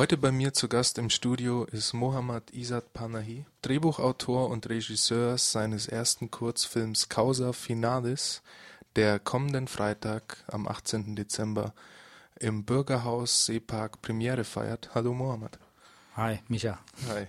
Heute 0.00 0.16
bei 0.16 0.32
mir 0.32 0.54
zu 0.54 0.66
Gast 0.66 0.96
im 0.96 1.10
Studio 1.10 1.64
ist 1.64 1.92
Mohammad 1.92 2.54
Isat 2.54 2.94
Panahi, 2.94 3.44
Drehbuchautor 3.60 4.48
und 4.48 4.66
Regisseur 4.70 5.36
seines 5.36 5.88
ersten 5.88 6.30
Kurzfilms 6.30 7.10
Causa 7.10 7.52
Finalis, 7.52 8.40
der 8.96 9.18
kommenden 9.18 9.68
Freitag 9.68 10.42
am 10.46 10.66
18. 10.66 11.16
Dezember 11.16 11.74
im 12.38 12.64
Bürgerhaus 12.64 13.44
Seepark 13.44 14.00
Premiere 14.00 14.44
feiert. 14.44 14.88
Hallo 14.94 15.12
Mohammad. 15.12 15.58
Hi, 16.16 16.38
Micha. 16.48 16.78
Hi. 17.10 17.26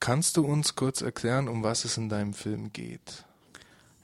Kannst 0.00 0.36
du 0.36 0.44
uns 0.44 0.74
kurz 0.74 1.00
erklären, 1.00 1.48
um 1.48 1.62
was 1.62 1.86
es 1.86 1.96
in 1.96 2.10
deinem 2.10 2.34
Film 2.34 2.74
geht? 2.74 3.24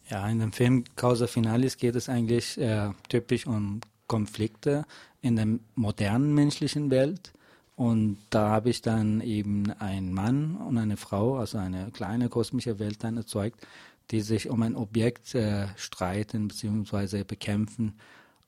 Ja, 0.08 0.26
in 0.30 0.38
dem 0.38 0.52
Film 0.52 0.84
Causa 0.96 1.26
Finalis 1.26 1.76
geht 1.76 1.94
es 1.94 2.08
eigentlich 2.08 2.58
äh, 2.58 2.88
typisch 3.10 3.46
um 3.46 3.82
Konflikte 4.06 4.86
in 5.20 5.36
der 5.36 5.46
modernen 5.74 6.32
menschlichen 6.32 6.90
Welt. 6.90 7.34
Und 7.80 8.18
da 8.28 8.50
habe 8.50 8.68
ich 8.68 8.82
dann 8.82 9.22
eben 9.22 9.72
einen 9.78 10.12
Mann 10.12 10.56
und 10.56 10.76
eine 10.76 10.98
Frau, 10.98 11.38
also 11.38 11.56
eine 11.56 11.90
kleine 11.92 12.28
kosmische 12.28 12.78
Welt 12.78 13.02
dann 13.02 13.16
erzeugt, 13.16 13.66
die 14.10 14.20
sich 14.20 14.50
um 14.50 14.60
ein 14.60 14.76
Objekt 14.76 15.34
äh, 15.34 15.66
streiten 15.76 16.48
bzw. 16.48 17.24
bekämpfen. 17.24 17.94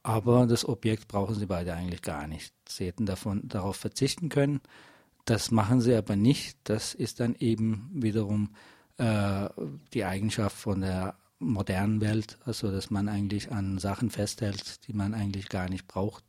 Aber 0.02 0.46
das 0.46 0.68
Objekt 0.68 1.08
brauchen 1.08 1.34
sie 1.34 1.46
beide 1.46 1.72
eigentlich 1.72 2.02
gar 2.02 2.26
nicht. 2.26 2.52
Sie 2.68 2.84
hätten 2.84 3.06
davon, 3.06 3.48
darauf 3.48 3.76
verzichten 3.76 4.28
können. 4.28 4.60
Das 5.24 5.50
machen 5.50 5.80
sie 5.80 5.94
aber 5.94 6.14
nicht. 6.14 6.58
Das 6.64 6.92
ist 6.92 7.18
dann 7.18 7.34
eben 7.36 7.88
wiederum 7.94 8.50
äh, 8.98 9.48
die 9.94 10.04
Eigenschaft 10.04 10.58
von 10.58 10.82
der 10.82 11.14
modernen 11.38 12.02
Welt, 12.02 12.36
also 12.44 12.70
dass 12.70 12.90
man 12.90 13.08
eigentlich 13.08 13.50
an 13.50 13.78
Sachen 13.78 14.10
festhält, 14.10 14.86
die 14.86 14.92
man 14.92 15.14
eigentlich 15.14 15.48
gar 15.48 15.70
nicht 15.70 15.88
braucht. 15.88 16.22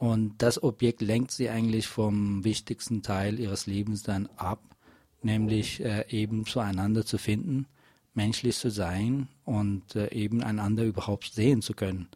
Und 0.00 0.40
das 0.40 0.62
Objekt 0.62 1.02
lenkt 1.02 1.30
sie 1.30 1.50
eigentlich 1.50 1.86
vom 1.86 2.42
wichtigsten 2.42 3.02
Teil 3.02 3.38
ihres 3.38 3.66
Lebens 3.66 4.02
dann 4.02 4.30
ab, 4.36 4.62
nämlich 5.20 5.84
äh, 5.84 6.06
eben 6.08 6.46
zueinander 6.46 7.04
zu 7.04 7.18
finden, 7.18 7.66
menschlich 8.14 8.56
zu 8.56 8.70
sein 8.70 9.28
und 9.44 9.96
äh, 9.96 10.10
eben 10.14 10.42
einander 10.42 10.84
überhaupt 10.84 11.34
sehen 11.34 11.60
zu 11.60 11.74
können. 11.74 12.08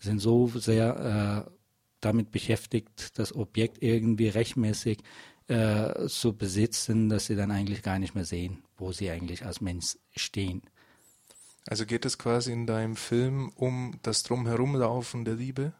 Sie 0.00 0.08
sind 0.08 0.18
so 0.18 0.48
sehr 0.48 1.46
äh, 1.46 1.50
damit 2.00 2.32
beschäftigt, 2.32 3.16
das 3.20 3.32
Objekt 3.32 3.84
irgendwie 3.84 4.26
rechtmäßig 4.26 4.98
äh, 5.46 6.08
zu 6.08 6.32
besitzen, 6.32 7.08
dass 7.08 7.26
sie 7.26 7.36
dann 7.36 7.52
eigentlich 7.52 7.84
gar 7.84 8.00
nicht 8.00 8.16
mehr 8.16 8.24
sehen, 8.24 8.64
wo 8.76 8.90
sie 8.90 9.10
eigentlich 9.10 9.46
als 9.46 9.60
Mensch 9.60 9.96
stehen. 10.16 10.62
Also 11.68 11.86
geht 11.86 12.04
es 12.04 12.18
quasi 12.18 12.50
in 12.50 12.66
deinem 12.66 12.96
Film 12.96 13.52
um 13.54 14.00
das 14.02 14.24
Drumherumlaufen 14.24 15.24
der 15.24 15.34
Liebe? 15.34 15.72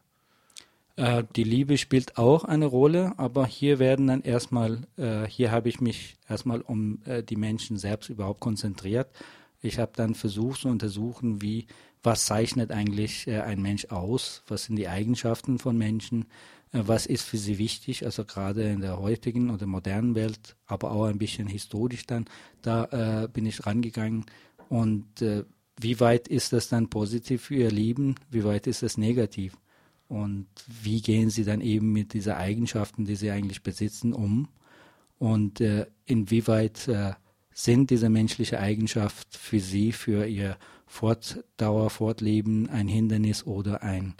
Äh, 0.99 1.23
die 1.33 1.45
Liebe 1.45 1.77
spielt 1.77 2.17
auch 2.17 2.43
eine 2.43 2.65
Rolle, 2.65 3.13
aber 3.17 3.47
hier 3.47 3.79
werden 3.79 4.07
dann 4.07 4.21
erstmal, 4.21 4.81
äh, 4.97 5.25
hier 5.27 5.49
habe 5.49 5.69
ich 5.69 5.79
mich 5.79 6.17
erstmal 6.27 6.59
um 6.59 7.01
äh, 7.05 7.23
die 7.23 7.37
Menschen 7.37 7.77
selbst 7.77 8.09
überhaupt 8.09 8.41
konzentriert. 8.41 9.07
Ich 9.61 9.79
habe 9.79 9.93
dann 9.95 10.13
versucht 10.13 10.61
zu 10.61 10.67
untersuchen, 10.67 11.41
wie, 11.41 11.67
was 12.03 12.25
zeichnet 12.25 12.71
eigentlich 12.71 13.27
äh, 13.27 13.39
ein 13.39 13.61
Mensch 13.61 13.85
aus? 13.85 14.43
Was 14.49 14.65
sind 14.65 14.75
die 14.75 14.89
Eigenschaften 14.89 15.57
von 15.57 15.77
Menschen? 15.77 16.25
Äh, 16.73 16.81
was 16.85 17.05
ist 17.05 17.23
für 17.23 17.37
sie 17.37 17.59
wichtig? 17.59 18.03
Also 18.03 18.25
gerade 18.25 18.63
in 18.63 18.81
der 18.81 18.99
heutigen 18.99 19.51
oder 19.51 19.67
modernen 19.67 20.15
Welt, 20.15 20.57
aber 20.65 20.91
auch 20.91 21.05
ein 21.05 21.17
bisschen 21.17 21.47
historisch 21.47 22.07
dann, 22.07 22.25
da 22.61 23.23
äh, 23.23 23.29
bin 23.29 23.45
ich 23.45 23.65
rangegangen 23.65 24.25
und 24.67 25.05
wie 25.81 25.99
weit 25.99 26.27
ist 26.27 26.53
das 26.53 26.69
dann 26.69 26.89
positiv 26.89 27.43
für 27.43 27.55
ihr 27.55 27.71
Leben, 27.71 28.15
wie 28.29 28.43
weit 28.43 28.67
ist 28.67 28.83
das 28.83 28.97
negativ 28.97 29.55
und 30.09 30.47
wie 30.67 31.01
gehen 31.01 31.29
sie 31.29 31.45
dann 31.45 31.61
eben 31.61 31.93
mit 31.93 32.13
dieser 32.13 32.35
Eigenschaften, 32.37 33.05
die 33.05 33.15
sie 33.15 33.31
eigentlich 33.31 33.63
besitzen, 33.63 34.11
um 34.11 34.49
und 35.19 35.61
äh, 35.61 35.85
inwieweit 36.05 36.87
äh, 36.87 37.13
sind 37.53 37.89
diese 37.89 38.09
menschliche 38.09 38.59
Eigenschaft 38.59 39.37
für 39.37 39.59
sie, 39.59 39.91
für 39.91 40.25
ihr 40.25 40.57
Fortdauer, 40.87 41.89
Fortleben 41.89 42.69
ein 42.69 42.87
Hindernis 42.87 43.45
oder 43.45 43.83
ein 43.83 44.15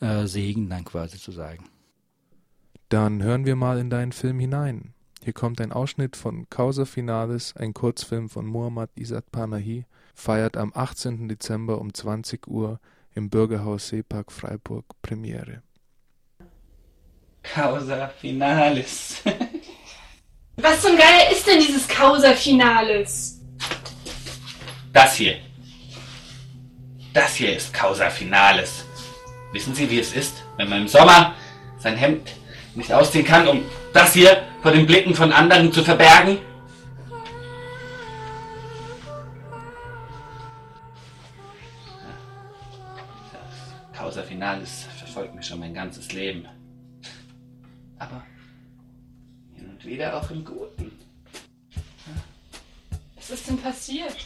äh, 0.00 0.26
Segen 0.26 0.68
dann 0.68 0.84
quasi 0.84 1.18
zu 1.18 1.32
sagen. 1.32 1.64
Dann 2.90 3.22
hören 3.22 3.46
wir 3.46 3.56
mal 3.56 3.78
in 3.78 3.88
deinen 3.88 4.12
Film 4.12 4.40
hinein. 4.40 4.92
Hier 5.22 5.32
kommt 5.32 5.60
ein 5.60 5.72
Ausschnitt 5.72 6.16
von 6.16 6.48
Causa 6.50 6.84
Finalis, 6.84 7.54
ein 7.56 7.72
Kurzfilm 7.72 8.28
von 8.28 8.46
Muhammad 8.46 8.90
Isat 8.96 9.30
Panahi, 9.30 9.84
feiert 10.14 10.56
am 10.56 10.72
18. 10.74 11.28
Dezember 11.28 11.80
um 11.80 11.94
20 11.94 12.48
Uhr 12.48 12.80
im 13.14 13.28
Bürgerhaus 13.28 13.88
Seepark 13.88 14.32
Freiburg 14.32 14.84
Premiere. 15.02 15.62
Causa 17.42 18.08
Finalis. 18.08 19.22
Was 20.56 20.82
zum 20.82 20.96
Geier 20.96 21.30
ist 21.32 21.46
denn 21.46 21.58
dieses 21.58 21.88
Causa 21.88 22.32
Finalis? 22.34 23.40
Das 24.92 25.14
hier. 25.14 25.36
Das 27.14 27.34
hier 27.34 27.56
ist 27.56 27.72
Causa 27.72 28.10
Finalis. 28.10 28.84
Wissen 29.52 29.74
Sie, 29.74 29.90
wie 29.90 30.00
es 30.00 30.12
ist, 30.12 30.44
wenn 30.56 30.68
man 30.68 30.82
im 30.82 30.88
Sommer 30.88 31.34
sein 31.78 31.96
Hemd 31.96 32.30
nicht 32.74 32.92
ausziehen 32.92 33.24
kann, 33.24 33.48
um 33.48 33.64
das 33.92 34.12
hier 34.12 34.42
vor 34.62 34.72
den 34.72 34.86
Blicken 34.86 35.14
von 35.14 35.32
anderen 35.32 35.72
zu 35.72 35.82
verbergen? 35.82 36.38
Causa 44.50 44.64
Finalis 44.64 44.82
verfolgt 44.98 45.34
mich 45.36 45.46
schon 45.46 45.60
mein 45.60 45.74
ganzes 45.74 46.12
Leben. 46.12 46.44
Aber 47.98 48.24
hin 49.54 49.68
und 49.70 49.84
wieder 49.84 50.16
auch 50.16 50.28
im 50.30 50.44
Guten. 50.44 50.90
Was 53.14 53.30
ist 53.30 53.48
denn 53.48 53.58
passiert? 53.58 54.16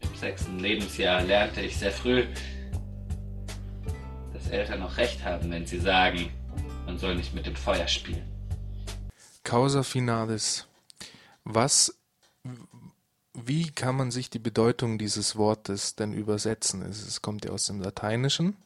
Im 0.00 0.14
sechsten 0.14 0.58
Lebensjahr 0.58 1.22
lernte 1.22 1.62
ich 1.62 1.76
sehr 1.76 1.92
früh, 1.92 2.26
dass 4.34 4.48
Eltern 4.50 4.80
noch 4.80 4.98
recht 4.98 5.24
haben, 5.24 5.50
wenn 5.50 5.64
sie 5.64 5.80
sagen, 5.80 6.30
man 6.84 6.98
soll 6.98 7.14
nicht 7.14 7.32
mit 7.32 7.46
dem 7.46 7.56
Feuer 7.56 7.88
spielen. 7.88 8.26
Causa 9.44 9.82
Finalis. 9.82 10.66
Was 11.44 11.98
wie 13.46 13.70
kann 13.70 13.96
man 13.96 14.10
sich 14.10 14.30
die 14.30 14.38
Bedeutung 14.38 14.98
dieses 14.98 15.36
Wortes 15.36 15.94
denn 15.94 16.12
übersetzen? 16.12 16.82
Es 16.82 17.22
kommt 17.22 17.44
ja 17.44 17.52
aus 17.52 17.66
dem 17.66 17.80
Lateinischen. 17.80 18.56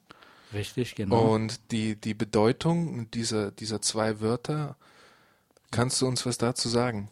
Richtig, 0.53 0.95
genau. 0.95 1.35
Und 1.35 1.61
die, 1.71 1.97
die 1.97 2.15
Bedeutung 2.15 3.11
dieser, 3.11 3.51
dieser 3.51 3.81
zwei 3.81 4.21
Wörter, 4.21 4.77
kannst 5.71 6.01
du 6.01 6.07
uns 6.07 6.27
was 6.27 6.39
dazu 6.39 6.69
sagen? 6.69 7.11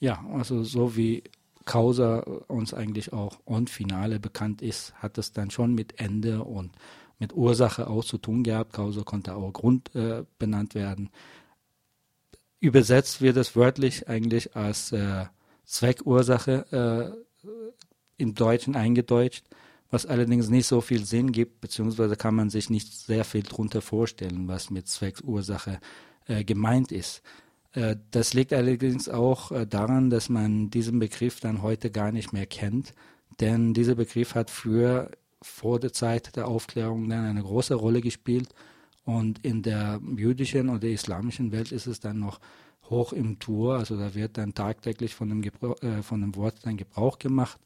Ja, 0.00 0.24
also 0.32 0.64
so 0.64 0.96
wie 0.96 1.22
Causa 1.64 2.20
uns 2.48 2.74
eigentlich 2.74 3.12
auch 3.12 3.38
und 3.44 3.70
Finale 3.70 4.20
bekannt 4.20 4.60
ist, 4.60 4.92
hat 4.96 5.16
es 5.16 5.32
dann 5.32 5.50
schon 5.50 5.74
mit 5.74 5.98
Ende 5.98 6.44
und 6.44 6.72
mit 7.18 7.32
Ursache 7.32 7.86
auch 7.88 8.04
zu 8.04 8.18
tun 8.18 8.42
gehabt. 8.44 8.74
Causa 8.74 9.02
konnte 9.02 9.34
auch 9.34 9.52
Grund 9.52 9.94
äh, 9.94 10.24
benannt 10.38 10.74
werden. 10.74 11.10
Übersetzt 12.60 13.22
wird 13.22 13.36
es 13.36 13.56
wörtlich 13.56 14.08
eigentlich 14.08 14.56
als 14.56 14.92
äh, 14.92 15.24
Zweckursache 15.64 17.14
äh, 17.44 17.48
im 18.16 18.34
Deutschen 18.34 18.76
eingedeutscht, 18.76 19.44
was 19.90 20.06
allerdings 20.06 20.48
nicht 20.48 20.66
so 20.66 20.80
viel 20.80 21.04
Sinn 21.04 21.32
gibt, 21.32 21.60
beziehungsweise 21.60 22.16
kann 22.16 22.34
man 22.34 22.50
sich 22.50 22.70
nicht 22.70 22.92
sehr 22.92 23.24
viel 23.24 23.42
darunter 23.42 23.80
vorstellen, 23.80 24.48
was 24.48 24.70
mit 24.70 24.88
Zweckursache 24.88 25.80
äh, 26.26 26.44
gemeint 26.44 26.92
ist. 26.92 27.22
Äh, 27.72 27.96
das 28.10 28.34
liegt 28.34 28.52
allerdings 28.52 29.08
auch 29.08 29.52
äh, 29.52 29.66
daran, 29.66 30.10
dass 30.10 30.28
man 30.28 30.70
diesen 30.70 30.98
Begriff 30.98 31.40
dann 31.40 31.62
heute 31.62 31.90
gar 31.90 32.12
nicht 32.12 32.32
mehr 32.32 32.46
kennt, 32.46 32.94
denn 33.40 33.74
dieser 33.74 33.94
Begriff 33.94 34.34
hat 34.34 34.50
früher 34.50 35.10
vor 35.42 35.78
der 35.78 35.92
Zeit 35.92 36.36
der 36.36 36.48
Aufklärung 36.48 37.08
dann 37.08 37.24
eine 37.24 37.42
große 37.42 37.74
Rolle 37.74 38.00
gespielt 38.00 38.48
und 39.04 39.44
in 39.44 39.62
der 39.62 40.00
jüdischen 40.16 40.70
oder 40.70 40.88
islamischen 40.88 41.52
Welt 41.52 41.72
ist 41.72 41.86
es 41.86 42.00
dann 42.00 42.18
noch 42.18 42.40
hoch 42.90 43.12
im 43.12 43.38
Tour. 43.38 43.76
Also 43.76 43.96
da 43.96 44.14
wird 44.14 44.38
dann 44.38 44.54
tagtäglich 44.54 45.14
von 45.14 45.28
dem, 45.28 45.42
Gebrauch, 45.42 45.80
äh, 45.82 46.02
von 46.02 46.20
dem 46.20 46.36
Wort 46.36 46.58
dann 46.62 46.76
Gebrauch 46.76 47.18
gemacht. 47.18 47.60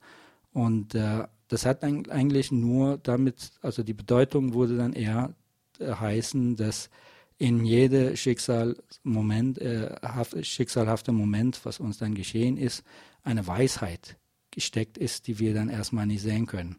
Und 0.53 0.95
äh, 0.95 1.25
das 1.49 1.67
hat 1.67 1.83
eigentlich 1.85 2.53
nur 2.53 2.99
damit, 2.99 3.53
also 3.63 3.83
die 3.83 3.95
Bedeutung 3.95 4.55
wurde 4.55 4.77
dann 4.77 4.93
eher 4.93 5.35
äh, 5.79 5.93
heißen, 5.93 6.57
dass 6.57 6.91
in 7.39 7.65
jede 7.65 8.17
Schicksalmoment, 8.17 9.59
äh, 9.59 9.95
schicksalhafte 10.43 11.13
Moment, 11.13 11.61
was 11.65 11.79
uns 11.79 11.99
dann 11.99 12.15
geschehen 12.15 12.57
ist, 12.57 12.83
eine 13.23 13.47
Weisheit 13.47 14.17
gesteckt 14.51 14.99
ist, 14.99 15.27
die 15.29 15.39
wir 15.39 15.55
dann 15.55 15.69
erstmal 15.69 16.07
nicht 16.07 16.23
sehen 16.23 16.47
können. 16.47 16.77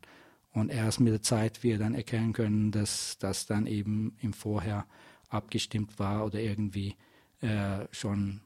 Und 0.52 0.70
erst 0.70 1.00
mit 1.00 1.14
der 1.14 1.22
Zeit 1.22 1.64
wir 1.64 1.78
dann 1.78 1.96
erkennen 1.96 2.34
können, 2.34 2.72
dass 2.72 3.18
das 3.20 3.46
dann 3.46 3.68
eben 3.68 4.18
im 4.20 4.34
Vorher 4.34 4.86
abgestimmt 5.30 6.00
war 6.00 6.26
oder 6.26 6.40
irgendwie 6.40 6.96
äh, 7.42 7.86
schon 7.92 8.42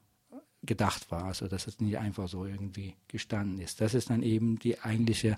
gedacht 0.63 1.11
war, 1.11 1.25
also 1.25 1.47
dass 1.47 1.67
es 1.67 1.79
nicht 1.79 1.97
einfach 1.97 2.27
so 2.27 2.45
irgendwie 2.45 2.95
gestanden 3.07 3.59
ist. 3.59 3.81
Das 3.81 3.93
ist 3.93 4.09
dann 4.09 4.23
eben 4.23 4.59
die 4.59 4.79
eigentliche 4.79 5.37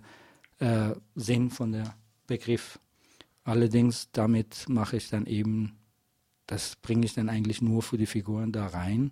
äh, 0.60 0.92
Sinn 1.16 1.50
von 1.50 1.72
der 1.72 1.96
Begriff. 2.28 2.80
Allerdings 3.44 4.10
damit 4.12 4.68
mache 4.70 4.98
ich 4.98 5.10
dann 5.10 5.26
eben, 5.26 5.78
das 6.48 6.76
bringe 6.76 7.06
ich 7.06 7.14
dann 7.14 7.30
eigentlich 7.30 7.62
nur 7.62 7.82
für 7.82 7.98
die 7.98 8.06
Figuren 8.06 8.52
da 8.52 8.68
rein, 8.68 9.12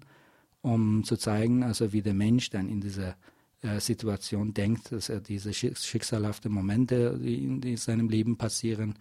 um 0.62 1.04
zu 1.04 1.18
zeigen, 1.18 1.64
also 1.64 1.94
wie 1.94 2.02
der 2.02 2.14
Mensch 2.14 2.50
dann 2.50 2.70
in 2.70 2.80
dieser 2.80 3.16
äh, 3.62 3.80
Situation 3.80 4.54
denkt, 4.54 4.92
dass 4.92 5.10
er 5.10 5.20
diese 5.20 5.54
schicksalhaften 5.54 6.52
Momente, 6.52 7.18
die 7.18 7.44
in, 7.44 7.78
seinem 7.78 8.10
Leben 8.10 8.38
passieren, 8.38 8.96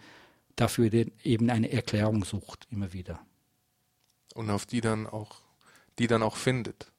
dafür 0.56 0.90
eben 1.24 1.50
eine 1.50 1.72
Erklärung 1.72 2.24
sucht, 2.24 2.66
immer 2.70 2.92
wieder. 2.92 3.20
Und 4.34 4.50
auf 4.50 4.66
die 4.66 4.80
dann 4.80 5.06
auch, 5.06 5.36
die 5.98 6.06
dann 6.06 6.22
auch 6.22 6.36
findet. 6.36 6.92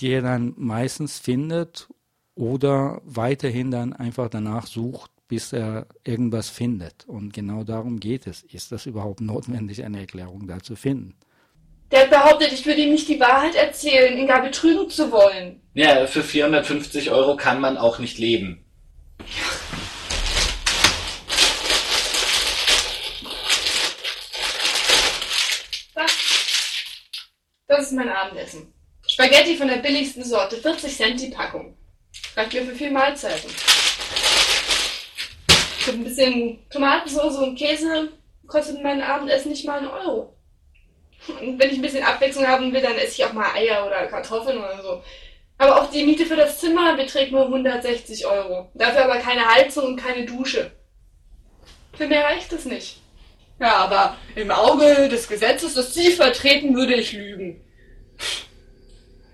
Die 0.00 0.10
er 0.10 0.22
dann 0.22 0.54
meistens 0.56 1.18
findet 1.18 1.88
oder 2.34 3.00
weiterhin 3.04 3.70
dann 3.70 3.92
einfach 3.92 4.28
danach 4.28 4.66
sucht, 4.66 5.10
bis 5.28 5.52
er 5.52 5.86
irgendwas 6.04 6.48
findet. 6.48 7.04
Und 7.06 7.32
genau 7.32 7.62
darum 7.62 8.00
geht 8.00 8.26
es. 8.26 8.42
Ist 8.42 8.72
das 8.72 8.86
überhaupt 8.86 9.20
notwendig, 9.20 9.84
eine 9.84 10.00
Erklärung 10.00 10.48
da 10.48 10.58
zu 10.60 10.74
finden? 10.74 11.14
Der 11.90 12.02
hat 12.02 12.10
behauptet, 12.10 12.52
ich 12.52 12.64
würde 12.66 12.80
ihm 12.80 12.90
nicht 12.90 13.08
die 13.08 13.20
Wahrheit 13.20 13.54
erzählen, 13.54 14.16
ihn 14.16 14.26
gar 14.26 14.42
betrügen 14.42 14.88
zu 14.90 15.10
wollen. 15.10 15.60
Ja, 15.74 16.06
für 16.06 16.22
450 16.22 17.10
Euro 17.10 17.36
kann 17.36 17.60
man 17.60 17.76
auch 17.76 17.98
nicht 17.98 18.18
leben. 18.18 18.64
Ist 27.90 27.96
mein 27.96 28.08
Abendessen. 28.08 28.72
Spaghetti 29.06 29.56
von 29.56 29.68
der 29.68 29.78
billigsten 29.78 30.24
Sorte, 30.24 30.56
40 30.56 30.96
Cent 30.96 31.20
die 31.20 31.30
Packung. 31.30 31.76
Reicht 32.36 32.52
mir 32.54 32.62
für 32.62 32.74
vier 32.74 32.90
Mahlzeiten. 32.92 33.50
Für 35.78 35.92
ein 35.92 36.04
bisschen 36.04 36.58
Tomatensauce 36.70 37.38
und 37.38 37.56
Käse 37.56 38.12
kostet 38.46 38.82
mein 38.82 39.02
Abendessen 39.02 39.50
nicht 39.50 39.66
mal 39.66 39.78
einen 39.78 39.88
Euro. 39.88 40.36
Und 41.40 41.58
wenn 41.58 41.70
ich 41.70 41.76
ein 41.76 41.82
bisschen 41.82 42.04
Abwechslung 42.04 42.46
haben 42.46 42.72
will, 42.72 42.80
dann 42.80 42.94
esse 42.94 43.20
ich 43.20 43.24
auch 43.24 43.32
mal 43.32 43.52
Eier 43.54 43.86
oder 43.86 44.06
Kartoffeln 44.06 44.58
oder 44.58 44.82
so. 44.82 45.02
Aber 45.58 45.80
auch 45.80 45.90
die 45.90 46.04
Miete 46.04 46.24
für 46.24 46.36
das 46.36 46.58
Zimmer 46.58 46.96
beträgt 46.96 47.32
nur 47.32 47.46
160 47.46 48.24
Euro. 48.26 48.70
Dafür 48.74 49.04
aber 49.04 49.16
keine 49.16 49.46
Heizung 49.46 49.84
und 49.86 49.96
keine 49.96 50.24
Dusche. 50.24 50.70
Für 51.94 52.06
mehr 52.06 52.24
reicht 52.24 52.52
es 52.52 52.64
nicht. 52.64 53.00
Ja, 53.58 53.76
aber 53.76 54.16
im 54.36 54.50
Auge 54.50 55.08
des 55.08 55.28
Gesetzes, 55.28 55.74
das 55.74 55.92
Sie 55.92 56.12
vertreten, 56.12 56.74
würde 56.74 56.94
ich 56.94 57.12
lügen. 57.12 57.62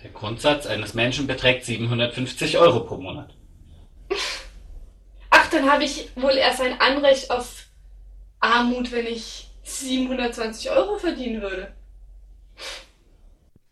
Der 0.06 0.12
Grundsatz 0.12 0.66
eines 0.66 0.94
Menschen 0.94 1.26
beträgt 1.26 1.64
750 1.64 2.58
Euro 2.58 2.84
pro 2.84 2.96
Monat. 2.96 3.34
Ach, 5.30 5.50
dann 5.50 5.68
habe 5.68 5.82
ich 5.82 6.10
wohl 6.14 6.36
erst 6.36 6.60
ein 6.60 6.80
Anrecht 6.80 7.28
auf 7.32 7.66
Armut, 8.38 8.92
wenn 8.92 9.06
ich 9.06 9.50
720 9.64 10.70
Euro 10.70 10.96
verdienen 10.96 11.42
würde. 11.42 11.74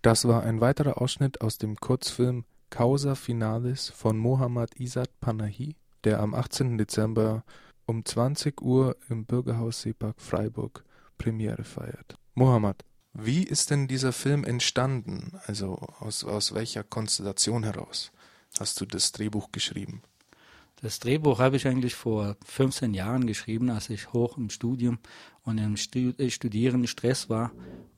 Das 0.02 0.26
war 0.26 0.42
ein 0.42 0.60
weiterer 0.60 1.00
Ausschnitt 1.00 1.40
aus 1.40 1.56
dem 1.56 1.76
Kurzfilm 1.76 2.44
Causa 2.68 3.14
Finalis 3.14 3.90
von 3.90 4.18
Mohammad 4.18 4.80
Isat 4.80 5.20
Panahi, 5.20 5.76
der 6.02 6.18
am 6.18 6.34
18. 6.34 6.78
Dezember 6.78 7.44
um 7.86 8.04
20 8.04 8.60
Uhr 8.60 8.96
im 9.08 9.24
Bürgerhaus 9.24 9.82
Seepark 9.82 10.20
Freiburg 10.20 10.82
Premiere 11.16 11.62
feiert. 11.62 12.16
Mohammad, 12.34 12.84
wie 13.14 13.44
ist 13.44 13.70
denn 13.70 13.86
dieser 13.88 14.12
Film 14.12 14.44
entstanden? 14.44 15.38
Also 15.46 15.76
aus, 16.00 16.24
aus 16.24 16.54
welcher 16.54 16.82
Konstellation 16.82 17.62
heraus 17.62 18.12
hast 18.58 18.80
du 18.80 18.86
das 18.86 19.12
Drehbuch 19.12 19.52
geschrieben? 19.52 20.02
Das 20.82 20.98
Drehbuch 20.98 21.38
habe 21.38 21.56
ich 21.56 21.66
eigentlich 21.66 21.94
vor 21.94 22.36
15 22.44 22.92
Jahren 22.92 23.26
geschrieben, 23.26 23.70
als 23.70 23.88
ich 23.88 24.12
hoch 24.12 24.36
im 24.36 24.50
Studium 24.50 24.98
und 25.44 25.58
im 25.58 25.76
äh, 25.76 26.30
Studieren 26.30 26.86
Stress 26.86 27.30
war 27.30 27.52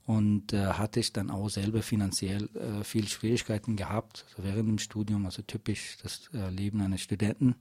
und 0.05 0.53
äh, 0.53 0.67
hatte 0.67 1.01
ich 1.01 1.13
dann 1.13 1.31
auch 1.31 1.49
selber 1.49 1.83
finanziell 1.83 2.49
äh, 2.55 2.85
viel 2.85 3.09
Schwierigkeiten 3.09 3.75
gehabt 3.75 4.25
also 4.29 4.45
während 4.45 4.69
dem 4.69 4.79
Studium, 4.79 5.25
also 5.25 5.43
typisch 5.43 5.97
das 6.03 6.31
äh, 6.33 6.49
Leben 6.51 6.81
eines 6.81 7.01
Studenten, 7.01 7.57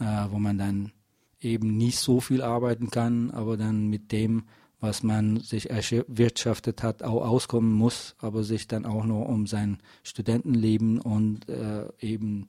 äh, 0.00 0.04
wo 0.30 0.38
man 0.38 0.58
dann 0.58 0.92
eben 1.40 1.76
nicht 1.76 1.98
so 1.98 2.20
viel 2.20 2.42
arbeiten 2.42 2.90
kann, 2.90 3.30
aber 3.30 3.56
dann 3.56 3.88
mit 3.88 4.10
dem, 4.10 4.44
was 4.80 5.02
man 5.02 5.40
sich 5.40 5.70
erwirtschaftet 5.70 6.82
hat, 6.82 7.02
auch 7.02 7.26
auskommen 7.26 7.72
muss, 7.72 8.14
aber 8.18 8.44
sich 8.44 8.68
dann 8.68 8.84
auch 8.84 9.04
nur 9.04 9.28
um 9.28 9.46
sein 9.46 9.78
Studentenleben 10.02 11.00
und 11.00 11.48
äh, 11.48 11.88
eben 12.00 12.48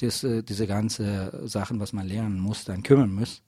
das, 0.00 0.24
äh, 0.24 0.42
diese 0.42 0.66
ganze 0.66 1.46
Sachen, 1.46 1.80
was 1.80 1.92
man 1.92 2.06
lernen 2.06 2.38
muss, 2.40 2.64
dann 2.64 2.82
kümmern 2.82 3.12
muss. 3.12 3.42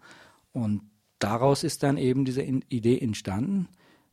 Und 0.52 0.82
daraus 1.18 1.64
ist 1.64 1.82
dann 1.82 1.96
eben 1.96 2.24
diese 2.24 2.42
Idee 2.42 2.98
entstanden. 2.98 3.68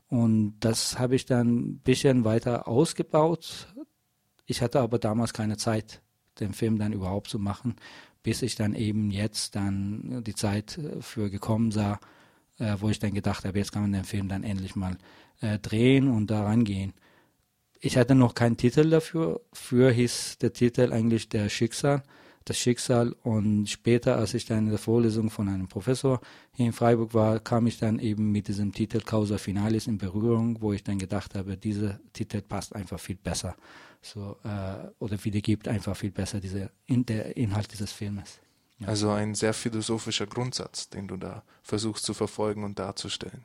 Und 0.08 0.56
das 0.62 0.98
habe 1.00 1.16
ich 1.16 1.26
dann 1.26 1.48
ein 1.48 1.80
bisschen 1.80 2.24
weiter 2.24 2.68
ausgebaut. 2.68 3.68
Ich 4.46 4.62
hatte 4.62 4.80
aber 4.80 5.00
damals 5.00 5.34
keine 5.34 5.58
Zeit, 5.58 6.02
den 6.40 6.54
Film 6.54 6.78
dann 6.78 6.94
überhaupt 6.94 7.30
zu 7.30 7.40
machen, 7.40 7.76
bis 8.24 8.42
ich 8.42 8.56
dann 8.56 8.74
eben 8.74 9.12
jetzt 9.12 9.56
dann 9.56 10.24
die 10.24 10.36
Zeit 10.36 10.78
äh, 10.78 11.02
für 11.02 11.30
gekommen 11.30 11.72
sah, 11.72 12.00
äh, 12.60 12.76
wo 12.80 12.90
ich 12.90 13.00
dann 13.00 13.14
gedacht 13.14 13.46
habe, 13.46 13.58
jetzt 13.58 13.72
kann 13.72 13.84
man 13.84 13.94
den 13.94 14.04
Film 14.04 14.28
dann 14.28 14.44
endlich 14.44 14.76
mal 14.76 14.98
äh, 15.42 15.60
drehen 15.60 16.08
und 16.08 16.32
da 16.32 16.44
rangehen. 16.44 16.94
Ich 17.80 17.98
hatte 17.98 18.16
noch 18.16 18.34
keinen 18.34 18.58
Titel 18.58 18.90
dafür. 18.90 19.42
Für 19.54 19.92
hieß 19.92 20.40
der 20.40 20.54
Titel 20.54 20.92
eigentlich 20.92 21.30
Der 21.30 21.50
Schicksal 21.50 22.04
das 22.50 22.58
Schicksal. 22.58 23.16
Und 23.24 23.68
später, 23.68 24.18
als 24.18 24.34
ich 24.34 24.46
dann 24.46 24.66
in 24.66 24.70
der 24.70 24.80
Vorlesung 24.80 25.30
von 25.30 25.48
einem 25.50 25.68
Professor 25.68 26.20
hier 26.54 26.68
in 26.68 26.74
Freiburg 26.74 27.14
war, 27.14 27.40
kam 27.40 27.68
ich 27.68 27.78
dann 27.78 28.00
eben 28.00 28.32
mit 28.32 28.48
diesem 28.48 28.74
Titel 28.74 29.02
Causa 29.02 29.38
Finalis 29.38 29.88
in 29.88 29.98
Berührung, 29.98 30.62
wo 30.62 30.74
ich 30.74 30.84
dann 30.84 30.98
gedacht 30.98 31.36
habe, 31.36 31.58
dieser 31.58 32.00
Titel 32.14 32.42
passt 32.42 32.76
einfach 32.76 33.00
viel 33.00 33.18
besser. 33.18 33.56
So, 34.02 34.38
äh, 34.44 34.88
oder 35.00 35.24
wiedergibt 35.24 35.68
einfach 35.68 35.96
viel 35.96 36.12
besser 36.12 36.40
diese, 36.40 36.72
in, 36.86 37.06
der 37.06 37.36
Inhalt 37.36 37.72
dieses 37.72 37.92
Filmes. 37.92 38.40
Ja. 38.80 38.88
Also 38.88 39.10
ein 39.10 39.34
sehr 39.34 39.54
philosophischer 39.54 40.28
Grundsatz, 40.28 40.90
den 40.90 41.08
du 41.08 41.18
da 41.18 41.44
versuchst 41.64 42.06
zu 42.06 42.14
verfolgen 42.14 42.64
und 42.64 42.80
darzustellen. 42.80 43.44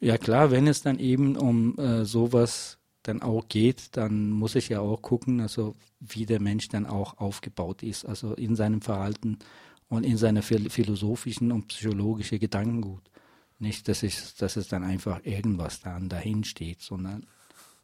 Ja 0.00 0.18
klar, 0.18 0.50
wenn 0.50 0.66
es 0.66 0.82
dann 0.82 0.98
eben 0.98 1.36
um 1.36 1.76
äh, 1.78 2.04
sowas 2.04 2.78
dann 3.02 3.22
auch 3.22 3.48
geht, 3.48 3.96
dann 3.96 4.30
muss 4.30 4.54
ich 4.54 4.68
ja 4.68 4.80
auch 4.80 5.00
gucken, 5.00 5.40
also 5.40 5.74
wie 6.00 6.26
der 6.26 6.40
Mensch 6.40 6.68
dann 6.68 6.86
auch 6.86 7.18
aufgebaut 7.18 7.82
ist, 7.82 8.04
also 8.04 8.34
in 8.34 8.54
seinem 8.54 8.80
Verhalten 8.80 9.38
und 9.88 10.04
in 10.04 10.16
seiner 10.16 10.42
philosophischen 10.42 11.50
und 11.50 11.68
psychologischen 11.68 12.38
Gedankengut. 12.38 13.02
Nicht, 13.58 13.88
dass, 13.88 14.02
ich, 14.02 14.36
dass 14.36 14.56
es 14.56 14.68
dann 14.68 14.84
einfach 14.84 15.24
irgendwas 15.24 15.80
dann 15.80 16.08
dahin 16.08 16.44
steht, 16.44 16.80
sondern 16.80 17.26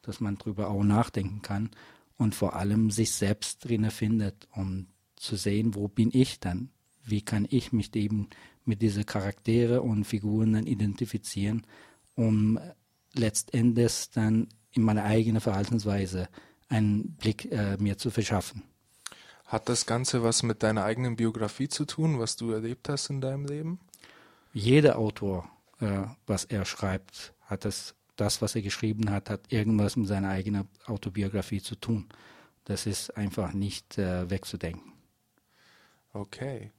dass 0.03 0.21
man 0.21 0.37
darüber 0.37 0.69
auch 0.69 0.85
nachdenken 0.85 1.43
kann 1.43 1.71
und 2.17 2.35
vor 2.35 2.55
allem 2.55 2.91
sich 2.91 3.13
selbst 3.13 3.65
drin 3.65 3.91
findet, 3.91 4.47
um 4.53 4.87
zu 5.25 5.37
sehen, 5.37 5.75
wo 5.75 5.89
bin 5.89 6.11
ich 6.13 6.41
dann? 6.41 6.71
Wie 7.05 7.23
kann 7.23 7.47
ich 7.51 7.73
mich 7.73 7.95
eben 7.97 8.29
mit 8.65 8.83
diesen 8.83 9.05
Charaktere 9.07 9.83
und 9.83 10.05
Figuren 10.05 10.55
dann 10.55 10.67
identifizieren, 10.67 11.67
um 12.15 12.59
letztendlich 13.13 14.11
dann 14.11 14.49
in 14.73 14.83
meine 14.83 15.05
eigene 15.05 15.41
Verhaltensweise 15.41 16.29
einen 16.69 17.15
Blick 17.17 17.51
äh, 17.53 17.77
mir 17.79 17.99
zu 17.99 18.11
verschaffen. 18.11 18.63
Hat 19.45 19.69
das 19.69 19.87
Ganze 19.87 20.23
was 20.23 20.43
mit 20.43 20.63
deiner 20.63 20.85
eigenen 20.85 21.17
Biografie 21.17 21.69
zu 21.69 21.85
tun, 21.85 22.19
was 22.19 22.37
du 22.37 22.51
erlebt 22.51 22.89
hast 22.89 23.11
in 23.11 23.21
deinem 23.21 23.45
Leben? 23.45 23.79
Jeder 24.53 24.99
Autor, 24.99 25.49
äh, 25.81 26.05
was 26.27 26.45
er 26.45 26.65
schreibt, 26.65 27.35
hat 27.43 27.65
das, 27.65 27.95
das, 28.17 28.41
was 28.43 28.55
er 28.55 28.63
geschrieben 28.63 29.11
hat, 29.11 29.31
hat 29.31 29.53
irgendwas 29.53 29.97
mit 29.97 30.09
seiner 30.09 30.31
eigenen 30.31 30.69
Autobiografie 30.87 31.61
zu 31.61 31.77
tun. 31.77 32.09
Das 32.65 32.87
ist 32.87 33.17
einfach 33.17 33.53
nicht 33.53 33.99
äh, 33.99 34.29
wegzudenken. 34.31 34.94
Okay. 36.15 36.71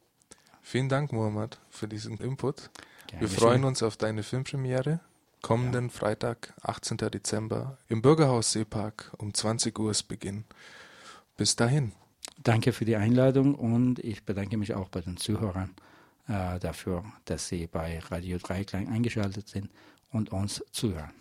Vielen 0.63 0.89
Dank, 0.89 1.13
Muhammad, 1.13 1.60
für 1.70 1.88
diesen 1.88 2.18
Input. 2.18 2.72
Gerne 3.06 3.22
Wir 3.22 3.30
freuen 3.30 3.63
uns 3.65 3.84
auf 3.84 3.98
deine 3.98 4.24
Filmpremiere 4.24 5.00
kommenden 5.46 5.89
ja. 5.89 5.92
Freitag, 5.92 6.56
18. 6.63 6.98
Dezember, 6.98 7.77
im 7.88 8.01
Bürgerhaus 8.01 8.51
Seepark 8.51 9.12
um 9.20 9.32
20 9.32 9.77
Uhr 9.77 9.92
ist 9.92 10.08
Beginn. 10.08 10.44
Bis 11.38 11.56
dahin. 11.56 11.92
Danke 12.42 12.74
für 12.74 12.84
die 12.84 12.96
Einladung 12.96 13.54
und 13.54 14.00
ich 14.00 14.24
bedanke 14.24 14.58
mich 14.58 14.74
auch 14.74 14.89
bei 14.89 15.01
den 15.01 15.18
Zuhörern 15.18 15.75
äh, 16.27 16.58
dafür, 16.60 17.06
dass 17.25 17.48
sie 17.48 17.68
bei 17.68 18.00
Radio 18.10 18.39
Dreiklang 18.39 18.89
eingeschaltet 18.89 19.48
sind 19.48 19.70
und 20.12 20.32
uns 20.32 20.63
zuhören. 20.72 21.13